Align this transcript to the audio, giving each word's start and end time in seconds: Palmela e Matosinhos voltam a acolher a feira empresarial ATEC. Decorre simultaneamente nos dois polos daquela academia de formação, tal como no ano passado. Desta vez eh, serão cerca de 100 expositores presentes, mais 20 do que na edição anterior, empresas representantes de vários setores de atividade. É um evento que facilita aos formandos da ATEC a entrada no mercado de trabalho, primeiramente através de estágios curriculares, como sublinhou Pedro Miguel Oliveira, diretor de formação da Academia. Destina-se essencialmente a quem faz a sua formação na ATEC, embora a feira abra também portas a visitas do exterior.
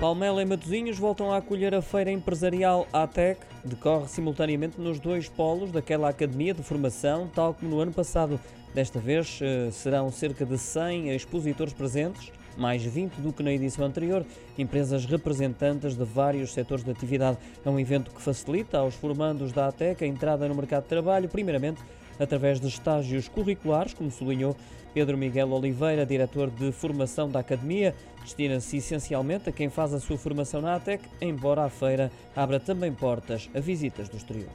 Palmela 0.00 0.42
e 0.42 0.44
Matosinhos 0.44 0.98
voltam 0.98 1.32
a 1.32 1.38
acolher 1.38 1.74
a 1.74 1.80
feira 1.80 2.10
empresarial 2.10 2.86
ATEC. 2.92 3.40
Decorre 3.64 4.06
simultaneamente 4.08 4.78
nos 4.78 5.00
dois 5.00 5.26
polos 5.26 5.72
daquela 5.72 6.10
academia 6.10 6.52
de 6.52 6.62
formação, 6.62 7.30
tal 7.34 7.54
como 7.54 7.70
no 7.70 7.80
ano 7.80 7.92
passado. 7.92 8.38
Desta 8.74 9.00
vez 9.00 9.38
eh, 9.40 9.70
serão 9.70 10.12
cerca 10.12 10.44
de 10.44 10.58
100 10.58 11.14
expositores 11.14 11.72
presentes, 11.72 12.30
mais 12.56 12.82
20 12.82 13.14
do 13.14 13.32
que 13.32 13.42
na 13.42 13.52
edição 13.52 13.84
anterior, 13.84 14.24
empresas 14.58 15.04
representantes 15.04 15.94
de 15.96 16.04
vários 16.04 16.52
setores 16.52 16.84
de 16.84 16.90
atividade. 16.90 17.38
É 17.64 17.70
um 17.70 17.78
evento 17.78 18.10
que 18.10 18.22
facilita 18.22 18.78
aos 18.78 18.94
formandos 18.94 19.52
da 19.52 19.68
ATEC 19.68 20.04
a 20.04 20.06
entrada 20.06 20.48
no 20.48 20.54
mercado 20.54 20.84
de 20.84 20.88
trabalho, 20.88 21.28
primeiramente 21.28 21.80
através 22.18 22.60
de 22.60 22.68
estágios 22.68 23.28
curriculares, 23.28 23.92
como 23.92 24.10
sublinhou 24.10 24.56
Pedro 24.94 25.18
Miguel 25.18 25.52
Oliveira, 25.52 26.06
diretor 26.06 26.50
de 26.50 26.72
formação 26.72 27.28
da 27.28 27.40
Academia. 27.40 27.94
Destina-se 28.22 28.78
essencialmente 28.78 29.48
a 29.48 29.52
quem 29.52 29.68
faz 29.68 29.92
a 29.92 30.00
sua 30.00 30.16
formação 30.16 30.62
na 30.62 30.74
ATEC, 30.74 31.04
embora 31.20 31.64
a 31.64 31.68
feira 31.68 32.10
abra 32.34 32.58
também 32.58 32.92
portas 32.92 33.50
a 33.54 33.60
visitas 33.60 34.08
do 34.08 34.16
exterior. 34.16 34.48